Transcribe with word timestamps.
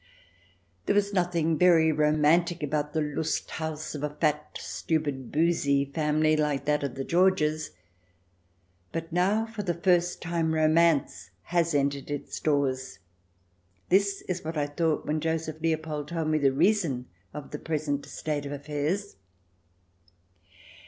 There 0.87 0.95
was 0.95 1.13
nothing 1.13 1.59
very 1.59 1.91
romantic 1.91 2.63
about 2.63 2.93
the 2.93 3.03
Lust 3.03 3.47
haus 3.59 3.93
of 3.93 4.01
a 4.01 4.09
fat, 4.15 4.57
stupid, 4.59 5.31
boozy 5.31 5.85
family 5.85 6.35
like 6.35 6.65
that 6.65 6.81
of 6.81 6.95
the 6.95 7.03
Georges; 7.03 7.69
but 8.91 9.11
now 9.13 9.45
for 9.45 9.61
the 9.61 9.75
first 9.75 10.19
time 10.19 10.55
romance 10.55 11.29
has 11.43 11.75
entered 11.75 12.09
its 12.09 12.39
doors. 12.39 12.97
This 13.89 14.23
is 14.23 14.43
what 14.43 14.57
I 14.57 14.65
thought 14.65 15.05
when 15.05 15.21
Joseph 15.21 15.61
Leopold 15.61 16.07
told 16.07 16.29
me 16.29 16.39
the 16.39 16.51
reason 16.51 17.05
of 17.31 17.51
the 17.51 17.59
present 17.59 18.03
state 18.07 18.47
of 18.47 18.51
affairs. 18.51 19.17